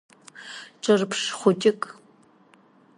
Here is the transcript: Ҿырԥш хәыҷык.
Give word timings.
Ҿырԥш 0.81 1.21
хәыҷык. 1.39 1.81